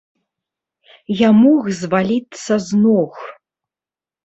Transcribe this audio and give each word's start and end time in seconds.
Я 1.19 1.29
мог 1.41 1.69
зваліцца 1.83 2.53
з 2.71 2.83
ног. 2.89 3.13